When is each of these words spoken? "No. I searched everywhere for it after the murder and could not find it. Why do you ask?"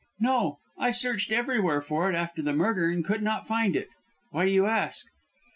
"No. 0.19 0.57
I 0.79 0.89
searched 0.89 1.31
everywhere 1.31 1.79
for 1.83 2.09
it 2.09 2.15
after 2.15 2.41
the 2.41 2.53
murder 2.53 2.89
and 2.89 3.05
could 3.05 3.21
not 3.21 3.45
find 3.45 3.75
it. 3.75 3.89
Why 4.31 4.45
do 4.45 4.51
you 4.51 4.65
ask?" 4.65 5.05